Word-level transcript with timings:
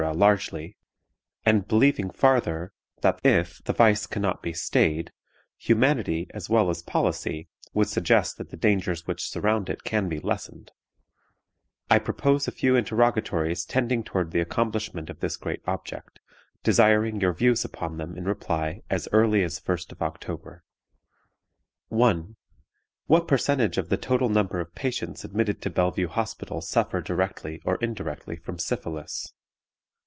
largely; 0.15 0.75
and 1.45 1.67
believing 1.67 2.09
farther 2.09 2.73
that, 3.01 3.19
if 3.23 3.63
the 3.65 3.71
vice 3.71 4.07
can 4.07 4.19
not 4.21 4.41
be 4.41 4.51
stayed, 4.51 5.11
humanity 5.59 6.25
as 6.33 6.49
well 6.49 6.71
as 6.71 6.81
policy 6.81 7.47
would 7.75 7.87
suggest 7.87 8.37
that 8.39 8.49
the 8.49 8.57
dangers 8.57 9.05
which 9.05 9.29
surround 9.29 9.69
it 9.69 9.83
can 9.83 10.09
be 10.09 10.17
lessened, 10.17 10.71
I 11.87 11.99
propose 11.99 12.47
a 12.47 12.51
few 12.51 12.75
interrogatories 12.75 13.63
tending 13.63 14.03
toward 14.03 14.31
the 14.31 14.39
accomplishment 14.41 15.11
of 15.11 15.19
this 15.19 15.37
great 15.37 15.61
object, 15.67 16.19
desiring 16.63 17.21
your 17.21 17.31
views 17.31 17.63
upon 17.63 17.97
them 17.97 18.17
in 18.17 18.25
reply 18.25 18.81
as 18.89 19.07
early 19.11 19.43
as 19.43 19.59
1st 19.59 19.91
of 19.91 20.01
October. 20.01 20.63
"1. 21.89 22.35
What 23.05 23.27
percentage 23.27 23.77
of 23.77 23.89
the 23.89 23.97
total 23.97 24.29
number 24.29 24.59
of 24.59 24.73
patients 24.73 25.23
admitted 25.23 25.61
to 25.61 25.69
Bellevue 25.69 26.07
Hospital 26.07 26.59
suffer 26.59 27.01
directly 27.01 27.61
or 27.65 27.75
indirectly 27.75 28.35
from 28.37 28.57
syphilis? 28.57 29.31